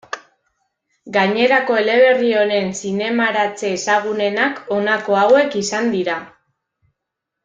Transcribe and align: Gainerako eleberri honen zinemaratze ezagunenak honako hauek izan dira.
Gainerako 1.17 1.75
eleberri 1.81 2.31
honen 2.43 2.71
zinemaratze 2.79 3.69
ezagunenak 3.75 4.61
honako 4.77 5.19
hauek 5.25 5.59
izan 5.65 5.93
dira. 5.97 6.17